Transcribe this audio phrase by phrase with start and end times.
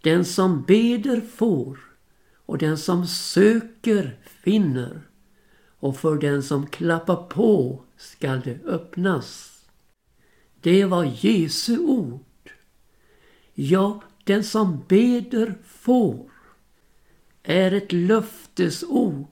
[0.00, 1.78] Den som beder får
[2.46, 5.00] och den som söker finner
[5.78, 9.58] och för den som klappar på skall det öppnas.
[10.60, 12.50] Det var Jesu ord.
[13.54, 16.30] Ja, den som beder får
[17.42, 19.26] är ett löftesord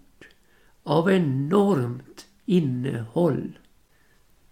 [0.83, 3.59] av enormt innehåll.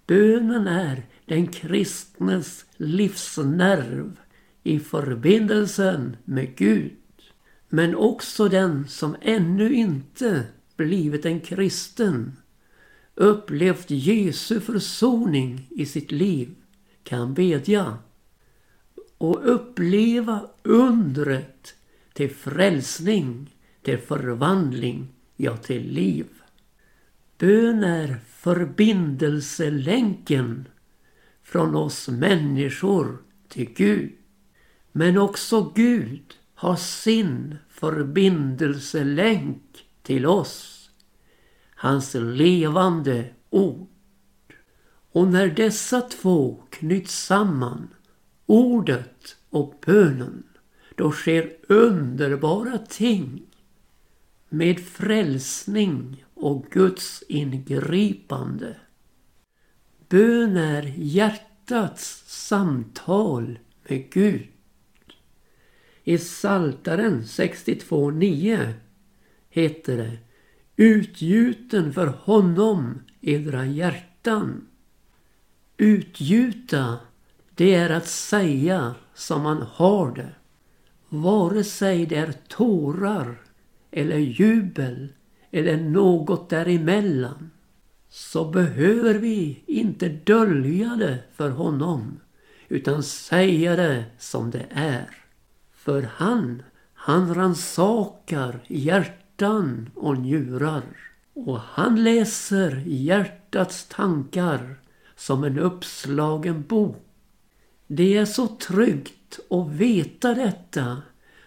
[0.07, 4.17] Bönen är den kristnes livsnerv
[4.65, 6.93] i förbindelsen med Gud.
[7.69, 10.45] Men också den som ännu inte
[10.77, 12.37] blivit en kristen,
[13.15, 16.55] upplevt Jesu försoning i sitt liv,
[17.03, 17.99] kan bedja
[19.19, 21.75] och uppleva undret
[22.13, 26.27] till frälsning, till förvandling, ja till liv.
[27.39, 30.69] Bön är förbindelselänken
[31.43, 34.13] från oss människor till Gud.
[34.97, 40.91] Men också Gud har sin förbindelselänk till oss.
[41.75, 43.89] Hans levande ord.
[45.13, 47.89] Och när dessa två knyts samman,
[48.47, 50.43] ordet och bönen,
[50.95, 53.43] då sker underbara ting
[54.49, 58.77] med frälsning och Guds ingripande.
[60.09, 64.54] Bön är hjärtats samtal med Gud.
[66.05, 68.73] I Saltaren 62.9
[69.51, 70.19] heter det
[70.77, 74.69] Utgjuten för honom edra hjärtan.
[75.77, 76.99] Utgjuta,
[77.55, 80.33] det är att säga som man har det.
[81.09, 83.37] Vare sig det är tårar
[83.91, 85.09] eller jubel
[85.51, 87.51] eller något däremellan
[88.09, 92.21] så behöver vi inte dölja det för honom
[92.69, 95.24] utan säga det som det är.
[95.85, 96.63] För han,
[96.95, 100.83] han ransakar hjärtan och njurar
[101.35, 104.77] och han läser hjärtats tankar
[105.17, 107.07] som en uppslagen bok.
[107.87, 111.03] Det är så tryggt att veta detta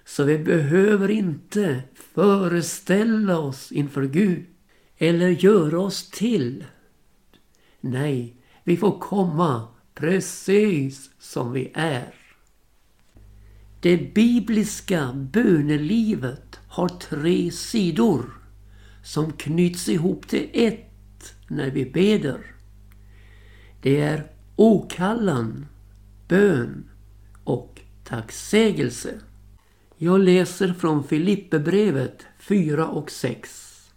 [0.06, 1.82] så vi behöver inte
[2.14, 4.46] föreställa oss inför Gud
[4.98, 6.66] eller göra oss till.
[7.82, 12.17] Nej, vi får komma precis som vi är.
[13.80, 18.26] Det bibliska bönelivet har tre sidor
[19.04, 22.56] som knyts ihop till ett när vi beder.
[23.82, 25.66] Det är åkallan,
[26.28, 26.90] bön
[27.44, 29.20] och tacksägelse.
[29.98, 33.90] Jag läser från Filipperbrevet 4 och 6.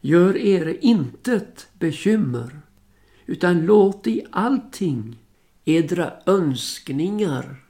[0.00, 2.60] Gör er intet bekymmer,
[3.26, 5.16] utan låt i allting
[5.64, 7.67] edra önskningar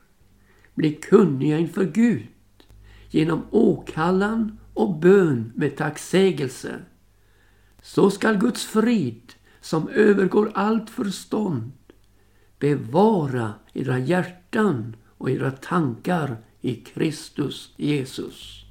[0.79, 2.27] bli kunniga inför Gud
[3.11, 6.75] genom åkallan och bön med tacksägelse.
[7.83, 11.73] Så skall Guds frid, som övergår allt förstånd,
[12.59, 18.65] bevara era hjärtan och era tankar i Kristus Jesus.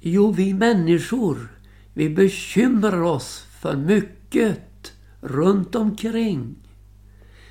[0.00, 1.58] Jo, vi människor,
[1.94, 6.56] vi bekymrar oss för mycket runt omkring.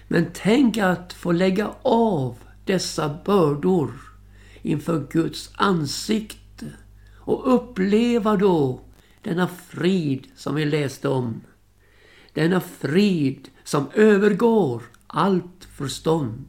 [0.08, 3.91] Men tänk att få lägga av dessa bördor
[4.62, 6.66] inför Guds ansikte
[7.18, 8.81] och uppleva då
[9.22, 11.41] denna frid som vi läste om.
[12.34, 16.47] Denna frid som övergår allt förstånd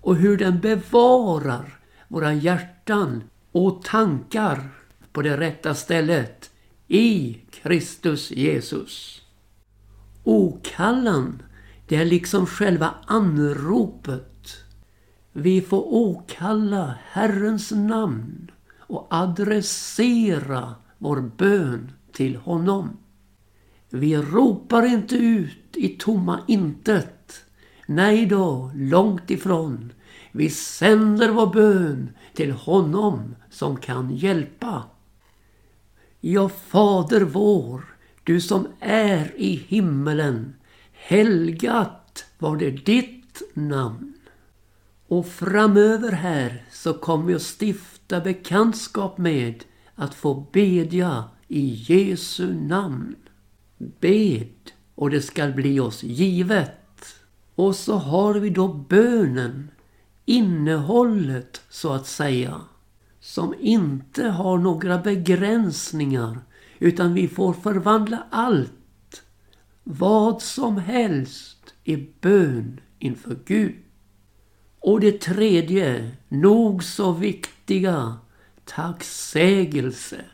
[0.00, 4.70] och hur den bevarar våra hjärtan och tankar
[5.12, 6.50] på det rätta stället
[6.88, 9.22] i Kristus Jesus.
[10.24, 11.42] Okallan,
[11.88, 14.35] det är liksom själva anropet.
[15.38, 22.96] Vi får åkalla Herrens namn och adressera vår bön till honom.
[23.90, 27.44] Vi ropar inte ut i tomma intet.
[27.86, 29.92] Nej då, långt ifrån.
[30.32, 34.82] Vi sänder vår bön till honom som kan hjälpa.
[36.20, 37.84] Ja, Fader vår,
[38.24, 40.54] du som är i himmelen.
[40.92, 44.15] Helgat var det ditt namn.
[45.08, 49.64] Och framöver här så kommer vi att stifta bekantskap med
[49.94, 53.16] att få bedja i Jesu namn.
[53.78, 57.16] Bed och det skall bli oss givet.
[57.54, 59.70] Och så har vi då bönen
[60.24, 62.60] innehållet så att säga.
[63.20, 66.38] Som inte har några begränsningar
[66.78, 69.22] utan vi får förvandla allt,
[69.84, 73.85] vad som helst, i bön inför Gud.
[74.86, 78.16] Och det tredje, nog så viktiga,
[78.64, 80.24] tacksägelse.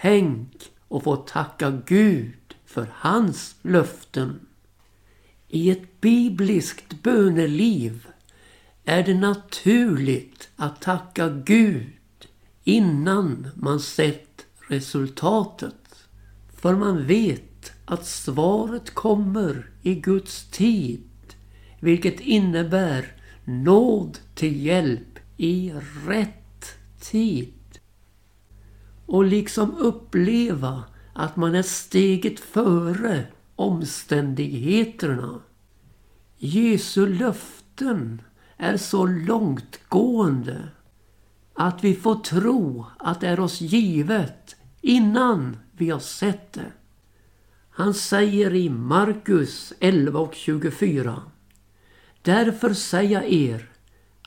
[0.00, 4.40] Tänk och få tacka Gud för hans löften.
[5.48, 8.06] I ett bibliskt böneliv
[8.84, 12.26] är det naturligt att tacka Gud
[12.64, 16.06] innan man sett resultatet.
[16.56, 21.34] För man vet att svaret kommer i Guds tid,
[21.80, 25.72] vilket innebär nåd till hjälp i
[26.06, 26.66] rätt
[27.00, 27.54] tid.
[29.06, 33.26] Och liksom uppleva att man är steget före
[33.56, 35.40] omständigheterna.
[36.38, 38.22] Jesu löften
[38.56, 40.68] är så långtgående
[41.54, 46.72] att vi får tro att det är oss givet innan vi har sett det.
[47.70, 51.22] Han säger i Markus 11 och 24.
[52.22, 53.70] Därför säger jag er,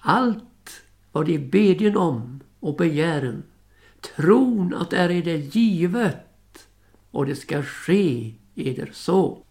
[0.01, 0.81] allt
[1.11, 3.43] vad I bedjen om och begären,
[4.15, 6.67] tron att är det givet
[7.11, 9.43] och det ska ske eder så.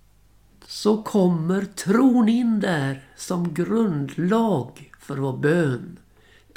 [0.67, 5.99] Så kommer tron in där som grundlag för vår bön.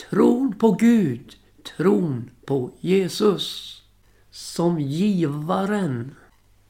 [0.09, 1.35] Tron på Gud,
[1.77, 3.71] tron på Jesus.
[4.31, 6.15] Som givaren.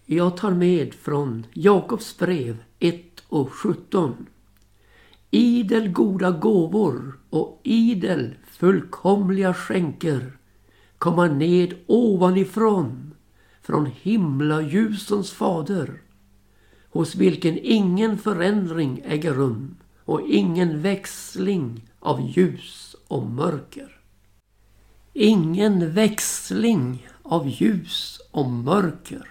[0.05, 4.27] Jag tar med från Jakobs brev 1 och 17.
[5.35, 10.37] Idel goda gåvor och idel fullkomliga skänker
[10.97, 13.13] komma ned ovanifrån
[13.61, 16.01] från himlaljusens fader
[16.89, 23.99] hos vilken ingen förändring äger rum och ingen växling av ljus och mörker.
[25.13, 29.27] Ingen växling av ljus och mörker.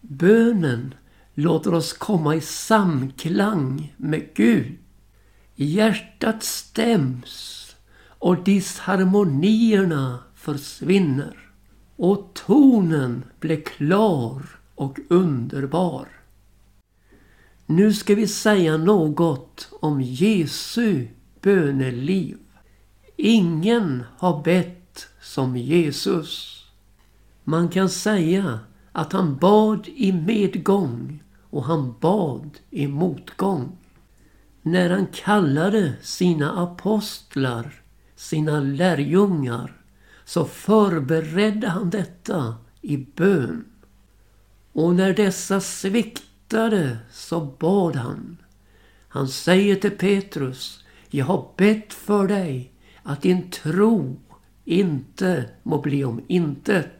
[0.00, 0.94] Bönen
[1.34, 4.78] låter oss komma i samklang med Gud.
[5.60, 7.76] Hjärtat stäms
[8.08, 11.38] och disharmonierna försvinner.
[11.96, 14.42] Och tonen blir klar
[14.74, 16.08] och underbar.
[17.66, 21.08] Nu ska vi säga något om Jesu
[21.40, 22.38] böneliv.
[23.16, 26.64] Ingen har bett som Jesus.
[27.44, 28.60] Man kan säga
[28.92, 33.76] att han bad i medgång och han bad i motgång.
[34.62, 37.82] När han kallade sina apostlar,
[38.16, 39.72] sina lärjungar,
[40.24, 43.64] så förberedde han detta i bön.
[44.72, 48.36] Och när dessa sviktade så bad han.
[49.08, 52.72] Han säger till Petrus, jag har bett för dig
[53.02, 54.20] att din tro
[54.64, 56.92] inte må bli om intet.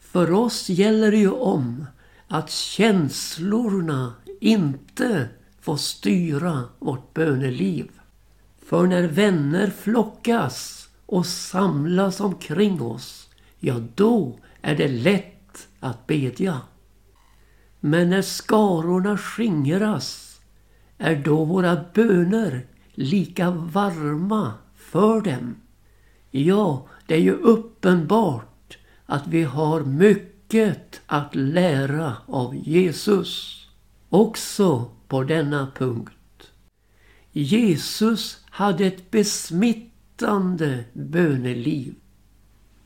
[0.00, 1.86] För oss gäller det ju om
[2.28, 5.28] att känslorna inte
[5.62, 7.90] få styra vårt böneliv.
[8.66, 13.28] För när vänner flockas och samlas omkring oss,
[13.58, 16.60] ja då är det lätt att bedja.
[17.80, 20.40] Men när skarorna skingras
[20.98, 25.56] är då våra böner lika varma för dem.
[26.30, 33.58] Ja, det är ju uppenbart att vi har mycket att lära av Jesus.
[34.08, 36.52] Också på denna punkt.
[37.32, 41.94] Jesus hade ett besmittande böneliv.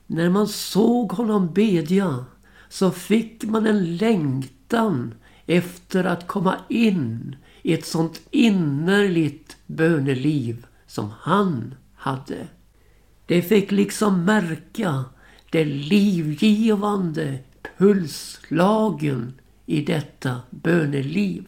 [0.07, 2.25] När man såg honom bedja
[2.69, 5.15] så fick man en längtan
[5.47, 12.49] efter att komma in i ett sånt innerligt böneliv som han hade.
[13.27, 15.05] Det fick liksom märka
[15.51, 17.39] det livgivande
[17.79, 19.35] pulslagen
[19.67, 21.47] i detta böneliv.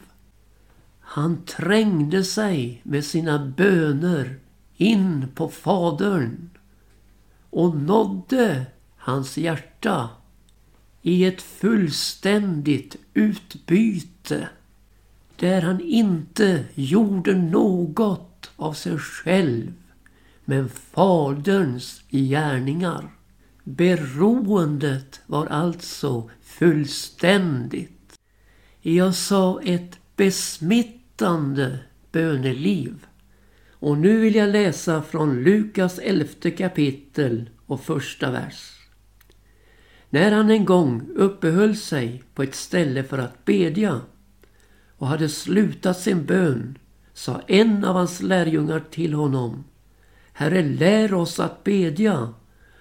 [1.11, 4.39] Han trängde sig med sina böner
[4.77, 6.49] in på Fadern
[7.49, 8.65] och nådde
[8.97, 10.09] hans hjärta
[11.01, 14.49] i ett fullständigt utbyte
[15.35, 19.73] där han inte gjorde något av sig själv
[20.45, 23.09] men Faderns gärningar.
[23.63, 28.13] Beroendet var alltså fullständigt.
[28.81, 31.79] Jag sa ett besmitt besmittande
[32.11, 33.05] böneliv.
[33.71, 38.71] Och nu vill jag läsa från Lukas elfte kapitel och första vers.
[40.09, 44.01] När han en gång uppehöll sig på ett ställe för att bedja
[44.97, 46.77] och hade slutat sin bön
[47.13, 49.63] sa en av hans lärjungar till honom
[50.33, 52.33] Herre, lär oss att bedja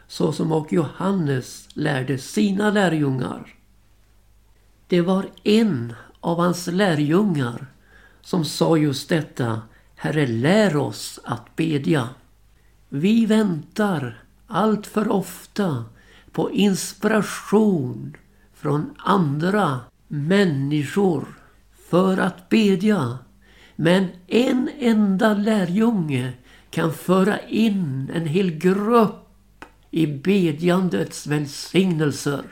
[0.09, 3.55] så som och Johannes lärde sina lärjungar.
[4.87, 7.67] Det var en av hans lärjungar
[8.29, 9.63] som sa just detta.
[9.97, 12.09] Herre, lär oss att bedja.
[12.89, 15.85] Vi väntar allt för ofta
[16.33, 18.17] på inspiration
[18.55, 21.25] från andra människor
[21.91, 23.19] för att bedja.
[23.77, 26.33] Men en enda lärjunge
[26.71, 32.45] kan föra in en hel grupp i bedjandets välsignelser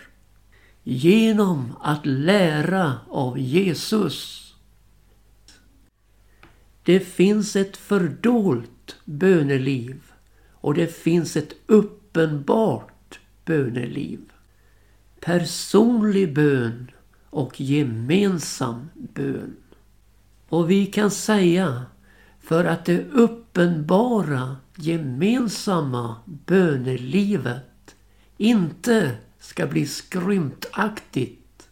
[0.82, 4.45] genom att lära av Jesus.
[6.86, 10.02] Det finns ett fördolt böneliv
[10.52, 14.20] och det finns ett uppenbart böneliv.
[15.20, 16.90] Personlig bön
[17.30, 19.56] och gemensam bön.
[20.48, 21.86] Och vi kan säga
[22.40, 27.96] för att det uppenbara gemensamma bönelivet
[28.36, 31.68] inte ska bli skrymtaktigt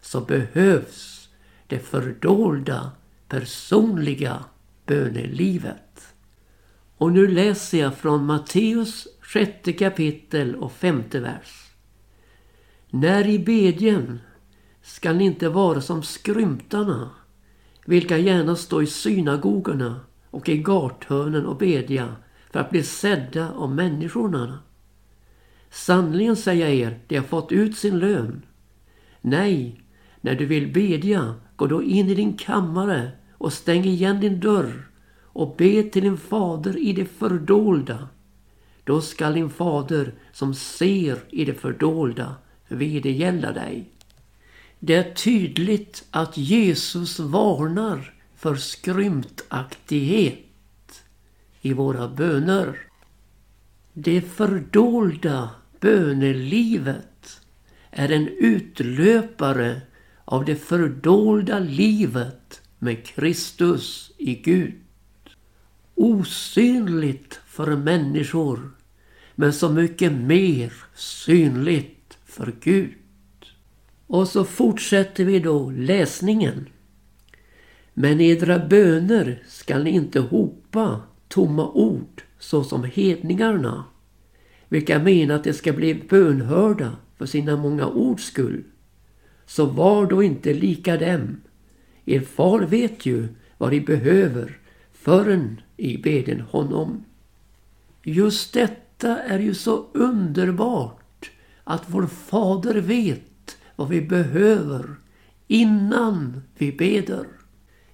[0.00, 1.28] så behövs
[1.66, 2.90] det fördolda
[3.30, 4.44] personliga
[4.86, 6.14] bönelivet.
[6.96, 11.70] Och nu läser jag från Matteus sjätte kapitel och femte vers.
[12.90, 14.20] När i bedjen
[14.82, 17.10] skall ni inte vara som skrymtarna,
[17.86, 22.16] vilka gärna står i synagogorna och i gathörnen och bedja
[22.50, 24.58] för att bli sedda av människorna.
[25.70, 28.42] Sannerligen säger jag er, de har fått ut sin lön.
[29.20, 29.80] Nej,
[30.20, 33.10] när du vill bedja, gå då in i din kammare
[33.40, 34.88] och stäng igen din dörr
[35.22, 38.08] och be till din fader i det fördolda.
[38.84, 42.34] Då skall din fader som ser i det fördolda
[42.68, 43.84] vedergälla dig.
[44.78, 51.02] Det är tydligt att Jesus varnar för skrymtaktighet
[51.60, 52.78] i våra böner.
[53.92, 57.40] Det fördolda bönelivet
[57.90, 59.80] är en utlöpare
[60.24, 64.74] av det fördolda livet med Kristus i Gud.
[65.94, 68.70] Osynligt för människor
[69.34, 72.94] men så mycket mer synligt för Gud.
[74.06, 76.68] Och så fortsätter vi då läsningen.
[77.94, 83.84] Men edra böner skall ni inte hopa tomma ord såsom hedningarna,
[84.68, 88.64] vilka menar att de ska bli bönhörda för sina många ords skull.
[89.46, 91.40] Så var då inte lika dem.
[92.10, 94.58] Er far vet ju vad ni behöver
[94.92, 97.04] förrän i beden honom.
[98.02, 101.30] Just detta är ju så underbart
[101.64, 104.96] att vår fader vet vad vi behöver
[105.46, 107.26] innan vi beder.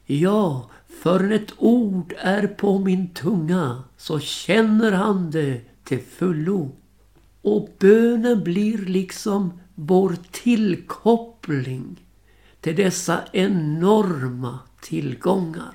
[0.04, 6.70] Ja, förrän ett ord är på min tunga så känner han det till fullo.
[7.42, 12.05] Och bönen blir liksom vår tillkoppling
[12.66, 15.74] till dessa enorma tillgångar.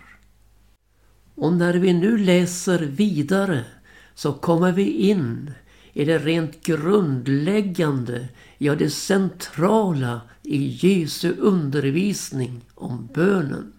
[1.36, 3.66] Och när vi nu läser vidare
[4.14, 5.52] så kommer vi in
[5.94, 13.74] i det rent grundläggande, ja det centrala i Jesu undervisning om bönen.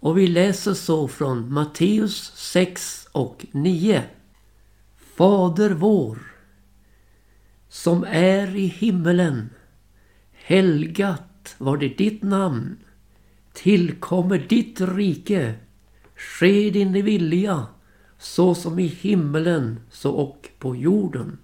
[0.00, 4.02] Och vi läser så från Matteus 6 och 9.
[5.16, 6.18] Fader vår,
[7.68, 9.50] som är i himmelen.
[10.32, 11.27] Helgat
[11.58, 12.76] var det ditt namn.
[13.52, 15.54] Tillkommer ditt rike.
[16.14, 17.66] Ske din vilja
[18.18, 21.38] så som i himmelen så och på jorden.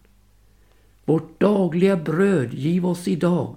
[1.04, 3.56] Vårt dagliga bröd giv oss idag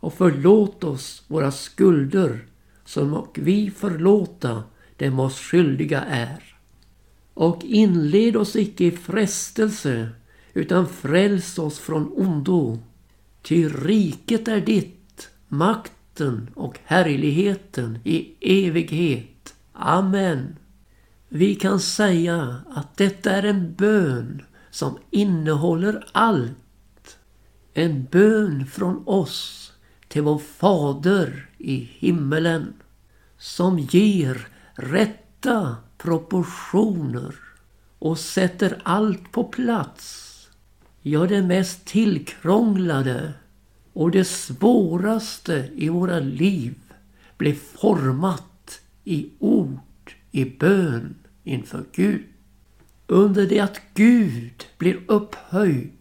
[0.00, 2.46] och förlåt oss våra skulder
[2.84, 4.64] som och vi förlåta
[4.96, 6.44] dem oss skyldiga är.
[7.34, 10.08] Och inled oss icke i frestelse
[10.54, 12.78] utan fräls oss från ondo.
[13.42, 14.97] Ty riket är ditt,
[15.48, 19.54] makten och härligheten i evighet.
[19.72, 20.56] Amen.
[21.28, 27.18] Vi kan säga att detta är en bön som innehåller allt.
[27.74, 29.72] En bön från oss
[30.08, 32.74] till vår Fader i himmelen
[33.38, 37.34] som ger rätta proportioner
[37.98, 40.24] och sätter allt på plats.
[41.02, 43.32] Ja, det mest tillkrånglade
[43.98, 46.74] och det svåraste i våra liv
[47.36, 51.14] blir format i ord i bön
[51.44, 52.24] inför Gud.
[53.06, 55.92] Under det att Gud blir upphöjd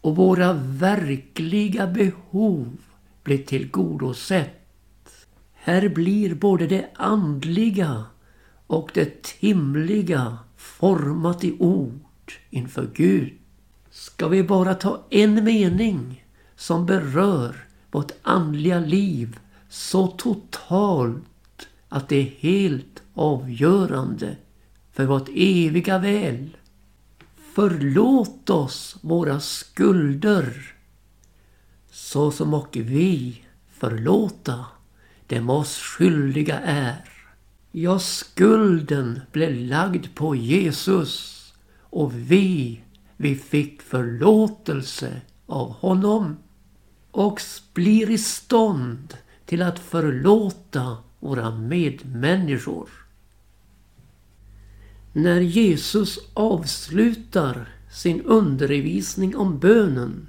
[0.00, 2.76] och våra verkliga behov
[3.22, 5.26] blir tillgodosett.
[5.52, 8.04] Här blir både det andliga
[8.66, 13.32] och det timliga format i ord inför Gud.
[13.90, 16.24] Ska vi bara ta en mening
[16.58, 17.56] som berör
[17.90, 19.38] vårt andliga liv
[19.68, 24.36] så totalt att det är helt avgörande
[24.92, 26.56] för vårt eviga väl.
[27.54, 30.74] förlåt oss våra skulder
[31.90, 34.64] så som och vi förlåta
[35.26, 37.10] dem oss skyldiga är.
[37.72, 41.44] Ja, skulden blev lagd på Jesus
[41.80, 42.80] och vi,
[43.16, 46.36] vi fick förlåtelse av honom
[47.18, 47.40] och
[47.74, 52.88] blir i stånd till att förlåta våra medmänniskor.
[55.12, 60.28] När Jesus avslutar sin undervisning om bönen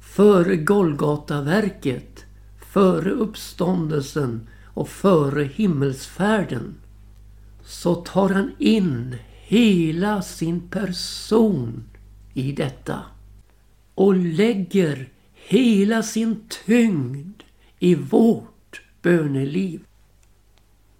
[0.00, 2.24] före Golgataverket,
[2.72, 6.74] före uppståndelsen och före himmelsfärden
[7.64, 11.84] så tar han in hela sin person
[12.34, 13.02] i detta
[13.94, 15.13] och lägger
[15.46, 17.42] hela sin tyngd
[17.78, 19.84] i vårt böneliv.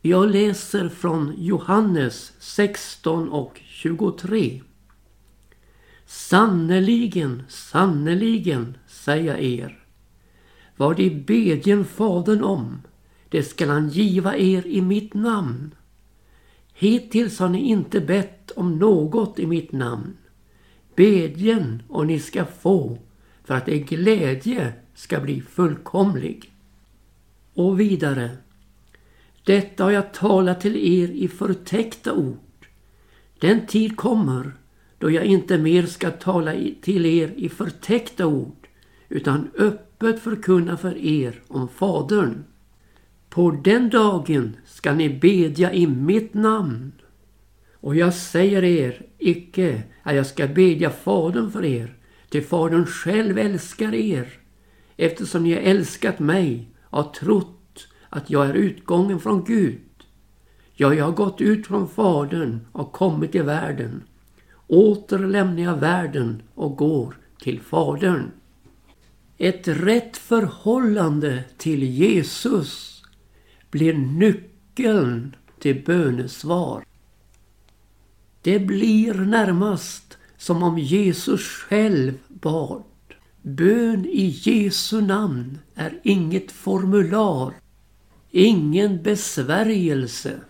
[0.01, 4.63] Jag läser från Johannes 16 och 23.
[6.07, 9.85] Sannerligen, sannerligen, säger jag er.
[10.77, 12.83] Vad I bedjen Fadern om,
[13.29, 15.75] det skall han giva er i mitt namn.
[16.75, 20.17] Hittills har ni inte bett om något i mitt namn.
[20.95, 22.99] Bedjen och ni ska få
[23.45, 26.53] för att er glädje ska bli fullkomlig.
[27.55, 28.31] Och vidare.
[29.45, 32.67] Detta har jag talat till er i förtäckta ord.
[33.41, 34.53] Den tid kommer
[34.99, 38.69] då jag inte mer ska tala till er i förtäckta ord
[39.09, 42.45] utan öppet förkunna för er om Fadern.
[43.29, 46.93] På den dagen ska ni bedja i mitt namn.
[47.73, 51.97] Och jag säger er icke att jag ska bedja Fadern för er,
[52.35, 54.29] Ty Fadern själv älskar er,
[54.97, 59.81] eftersom ni har älskat mig och har trott att jag är utgången från Gud.
[60.73, 64.03] Ja, jag har gått ut från Fadern och kommit till världen.
[64.67, 68.31] Åter lämnar jag världen och går till Fadern.
[69.39, 73.03] Ett rätt förhållande till Jesus
[73.71, 76.85] blir nyckeln till bönesvar.
[78.43, 82.83] Det blir närmast som om Jesus själv bad.
[83.43, 87.55] Bön i Jesu namn är inget formular,
[88.31, 90.41] ingen besvärjelse.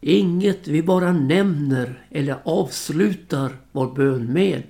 [0.00, 4.62] Inget vi bara nämner eller avslutar vår bön med.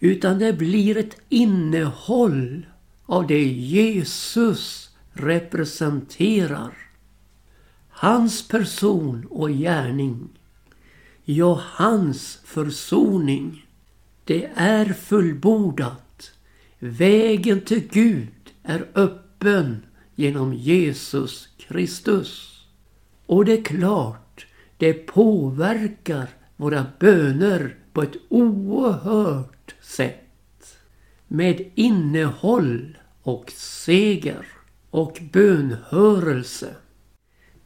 [0.00, 2.66] Utan det blir ett innehåll
[3.06, 6.72] av det Jesus representerar.
[7.88, 10.28] Hans person och gärning.
[11.30, 13.66] Ja, hans försoning.
[14.24, 16.32] Det är fullbordat.
[16.78, 18.28] Vägen till Gud
[18.62, 19.82] är öppen
[20.14, 22.62] genom Jesus Kristus.
[23.26, 30.78] Och det är klart, det påverkar våra böner på ett oerhört sätt.
[31.26, 34.46] Med innehåll och seger
[34.90, 36.74] och bönhörelse.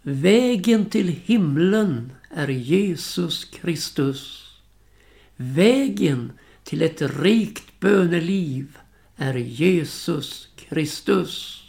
[0.02, 4.50] Vägen till himlen är Jesus Kristus.
[5.36, 6.32] Vägen
[6.64, 8.78] till ett rikt böneliv
[9.16, 11.62] är Jesus Kristus.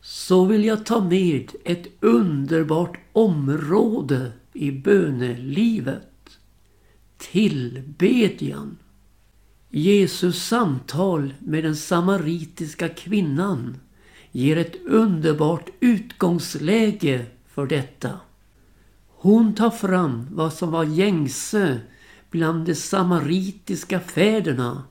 [0.00, 6.38] Så vill jag ta med ett underbart område i bönelivet.
[7.18, 8.78] Tillbedjan.
[9.70, 13.76] Jesus samtal med den samaritiska kvinnan
[14.32, 18.20] ger ett underbart utgångsläge för detta.
[19.22, 21.80] Hon tar fram vad som var gängse
[22.30, 24.84] bland de samaritiska fäderna,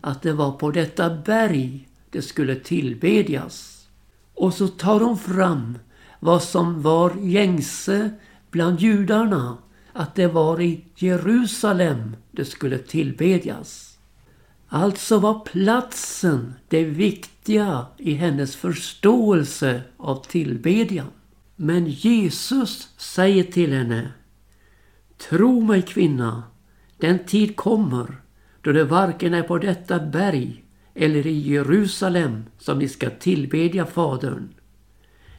[0.00, 3.86] att det var på detta berg det skulle tillbedjas.
[4.34, 5.78] Och så tar hon fram
[6.20, 8.10] vad som var gängse
[8.50, 9.58] bland judarna,
[9.92, 13.98] att det var i Jerusalem det skulle tillbedjas.
[14.68, 21.10] Alltså var platsen det viktiga i hennes förståelse av tillbedjan.
[21.60, 24.12] Men Jesus säger till henne
[25.16, 26.42] Tro mig kvinna,
[26.98, 28.20] den tid kommer
[28.60, 34.48] då det varken är på detta berg eller i Jerusalem som ni ska tillbedja Fadern.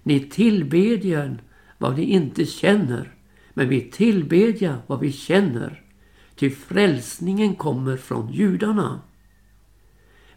[0.03, 1.41] Ni tillbedjer
[1.77, 3.13] vad ni inte känner,
[3.53, 5.81] men vi tillbedja vad vi känner,
[6.35, 9.01] ty frälsningen kommer från judarna.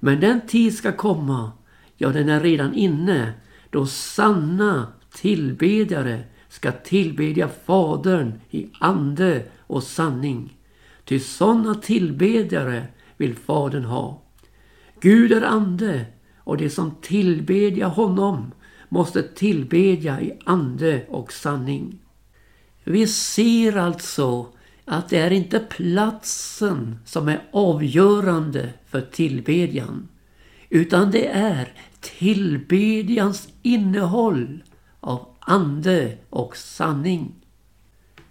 [0.00, 1.52] Men den tid ska komma,
[1.96, 3.32] ja den är redan inne,
[3.70, 10.57] då sanna tillbedjare ska tillbedja Fadern i ande och sanning.
[11.05, 14.22] Ty sådana tillbedjare vill Fadern ha.
[15.01, 18.53] Gud är ande och de som tillbedja honom
[18.88, 21.98] måste tillbedja i ande och sanning.
[22.85, 24.46] Vi ser alltså
[24.85, 30.09] att det är inte platsen som är avgörande för tillbedjan.
[30.68, 34.62] Utan det är tillbedjans innehåll
[35.02, 37.34] av ande och sanning.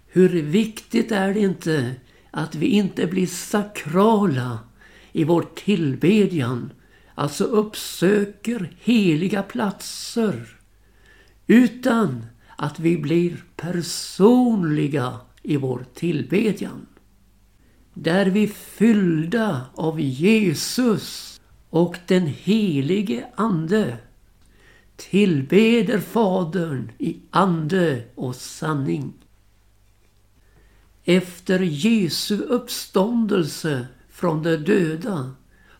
[0.06, 1.94] Hur viktigt är det inte
[2.30, 4.58] att vi inte blir sakrala
[5.12, 6.72] i vår tillbedjan,
[7.14, 10.56] alltså uppsöker heliga platser,
[11.46, 16.86] utan att vi blir personliga i vår tillbedjan.
[17.94, 23.98] Där vi fyllda av Jesus och den helige Ande
[25.10, 29.12] tillbeder Fadern i ande och sanning.
[31.04, 35.30] Efter Jesu uppståndelse från de döda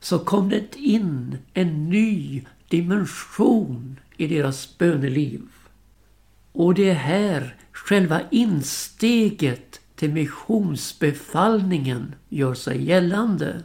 [0.01, 5.43] så kom det in en ny dimension i deras böneliv.
[6.53, 13.63] Och det är här själva insteget till missionsbefallningen gör sig gällande.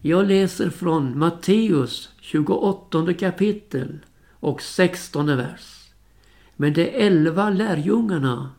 [0.00, 3.98] Jag läser från Matteus 28 kapitel
[4.46, 5.90] och 16 vers.
[6.56, 8.50] Men de elva lärjungarna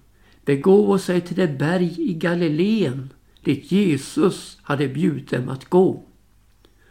[0.45, 3.10] begåvo sig till det berg i Galileen
[3.43, 6.04] dit Jesus hade bjudit dem att gå.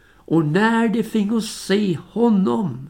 [0.09, 2.89] Och när de fingo se honom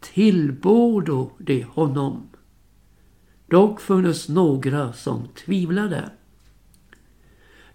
[0.00, 2.28] tillbådo de honom.
[3.46, 6.10] Dock funnes några som tvivlade.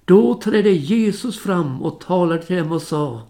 [0.05, 3.21] Då trädde Jesus fram och talade till dem och sa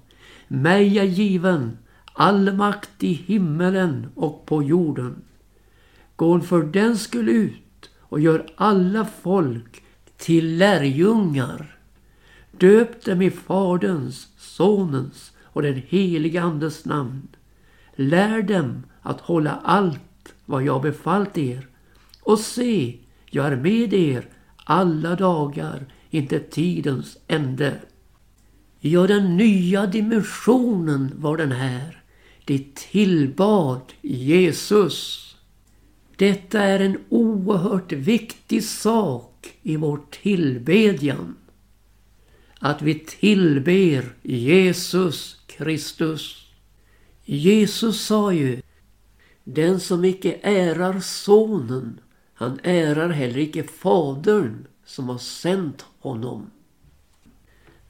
[0.48, 1.78] Mig är given
[2.20, 5.22] all makt i himmelen och på jorden.
[6.16, 9.84] Gå för den skull ut och gör alla folk
[10.18, 11.78] till lärjungar.
[12.52, 17.28] Döp dem i Faderns, Sonens och den helige Andes namn.
[17.96, 21.68] Lär dem att hålla allt vad jag befallt er.
[22.22, 27.80] Och se, jag är med er alla dagar inte tidens ände.
[28.80, 32.04] Ja, den nya dimensionen var den här.
[32.48, 35.24] De tillbad Jesus.
[36.16, 41.36] Detta är en oerhört viktig sak i vår tillbedjan.
[42.60, 46.48] Att vi tillber Jesus Kristus.
[47.26, 48.62] Jesus sa ju
[49.44, 52.00] Den som icke ärar sonen,
[52.34, 56.52] han ärar heller icke fadern som har sänt honom.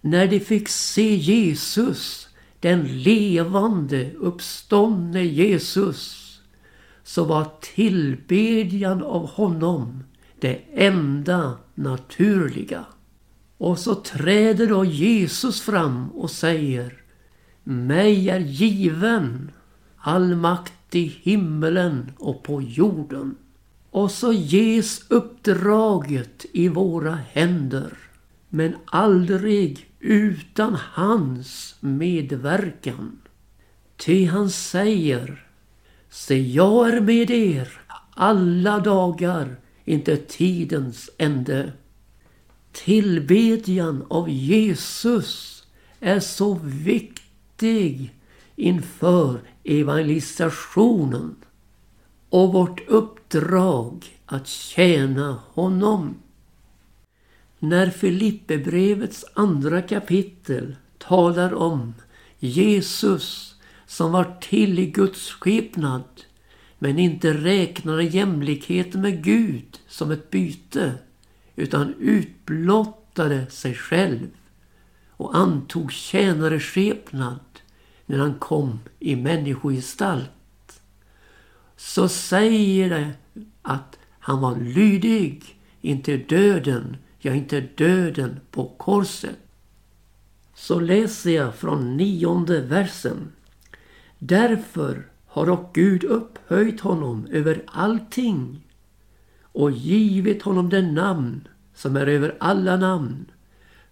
[0.02, 2.27] När de fick se Jesus,
[2.60, 6.24] den levande uppståndne Jesus,
[7.04, 10.04] så var tillbedjan av honom
[10.40, 12.86] det enda naturliga.
[13.58, 16.94] Och så träder då Jesus fram och säger
[17.64, 19.52] Mig är given
[19.98, 23.36] all makt i himmelen och på jorden.
[23.92, 27.98] Och så ges uppdraget i våra händer.
[28.50, 33.22] Men aldrig utan hans medverkan.
[33.98, 35.44] Ty han säger
[36.10, 39.56] Se, jag är med er alla dagar,
[39.86, 41.74] inte tidens ände.
[42.72, 45.64] Tillbedjan av Jesus
[46.00, 48.14] är så viktig
[48.56, 51.36] inför evangelisationen
[52.30, 56.16] och vårt uppdrag att tjäna honom.
[57.60, 61.94] När Filipperbrevets andra kapitel talar om
[62.40, 66.04] Jesus som var till i Guds skepnad
[66.80, 70.94] men inte räknade jämlikheten med Gud som ett byte
[71.56, 74.28] utan utblottade sig själv
[75.10, 77.40] och antog tjänareskepnad
[78.06, 80.82] när han kom i människogestalt.
[81.78, 83.12] Så säger det
[83.62, 85.44] att han var lydig,
[85.82, 89.38] inte döden, ja inte döden på korset.
[90.56, 93.32] Så läser jag från nionde versen.
[94.20, 98.68] Därför har dock Gud upphöjt honom över allting
[99.42, 103.26] och givit honom den namn som är över alla namn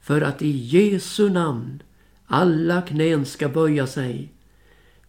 [0.01, 1.83] för att i Jesu namn
[2.25, 4.33] alla knän ska böja sig.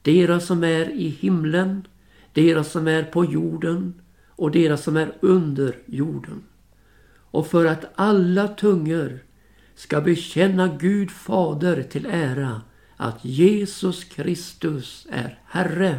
[0.03, 1.87] Deras som är i himlen,
[2.33, 3.95] deras som är på jorden
[4.29, 6.43] och deras som är under jorden.
[7.31, 9.23] Och för att alla tungor
[9.75, 12.62] ska bekänna Gud fader till ära
[12.97, 15.99] att Jesus Kristus är Herre.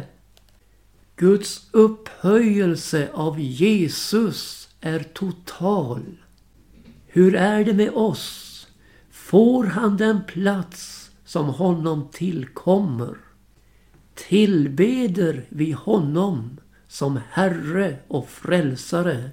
[1.16, 6.02] Guds upphöjelse av Jesus är total.
[7.06, 8.66] Hur är det med oss?
[9.10, 13.16] Får han den plats som honom tillkommer?
[14.14, 19.30] Tillbeder vi honom som Herre och Frälsare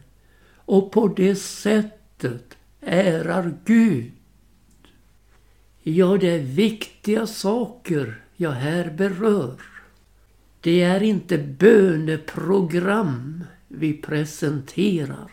[0.66, 4.12] och på det sättet ärar Gud.
[5.84, 9.62] Ja, det är viktiga saker jag här berör.
[10.62, 15.32] Det är inte böneprogram vi presenterar.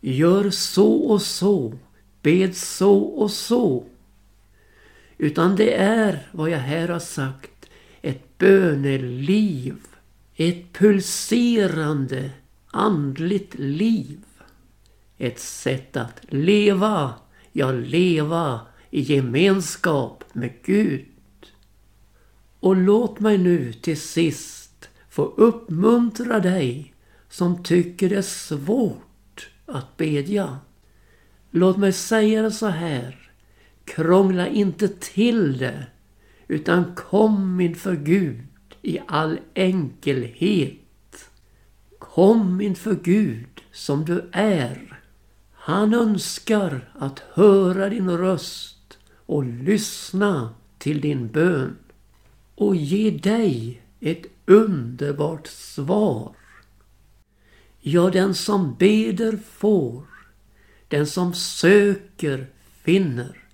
[0.00, 1.78] Gör så och så,
[2.22, 3.84] bed så och så.
[5.18, 7.70] Utan det är vad jag här har sagt,
[8.02, 9.76] ett böneliv.
[10.36, 12.30] Ett pulserande
[12.66, 14.18] andligt liv.
[15.18, 17.14] Ett sätt att leva,
[17.52, 21.06] ja leva i gemenskap med Gud.
[22.60, 26.94] Och låt mig nu till sist få uppmuntra dig
[27.28, 30.58] som tycker det är svårt att bedja.
[31.50, 33.30] Låt mig säga det så här.
[33.84, 35.86] Krångla inte till det
[36.48, 38.44] utan kom inför Gud
[38.82, 41.30] i all enkelhet.
[41.98, 44.87] Kom inför Gud som du är.
[45.68, 51.76] Han önskar att höra din röst och lyssna till din bön
[52.54, 56.36] och ge dig ett underbart svar.
[57.80, 60.04] Ja, den som beder får,
[60.88, 62.46] den som söker
[62.82, 63.44] finner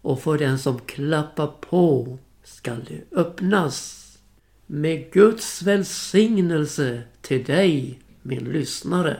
[0.00, 4.08] och för den som klappar på skall det öppnas.
[4.66, 9.16] Med Guds välsignelse till dig, min lyssnare.